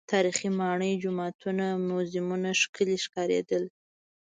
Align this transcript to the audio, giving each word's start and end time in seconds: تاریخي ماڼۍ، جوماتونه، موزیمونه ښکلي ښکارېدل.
تاریخي 0.11 0.49
ماڼۍ، 0.59 0.91
جوماتونه، 1.03 1.65
موزیمونه 1.89 2.49
ښکلي 2.61 2.97
ښکارېدل. 3.03 3.63